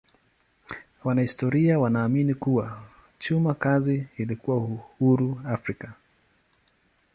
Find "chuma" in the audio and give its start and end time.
3.19-3.53